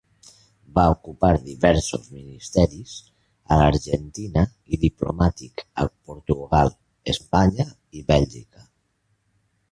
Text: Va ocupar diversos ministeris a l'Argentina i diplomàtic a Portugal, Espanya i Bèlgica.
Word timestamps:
Va 0.77 0.83
ocupar 0.91 1.29
diversos 1.47 2.05
ministeris 2.13 2.93
a 3.55 3.59
l'Argentina 3.59 4.45
i 4.77 4.79
diplomàtic 4.85 5.63
a 5.83 5.85
Portugal, 5.91 6.73
Espanya 7.15 7.67
i 8.01 8.03
Bèlgica. 8.09 8.65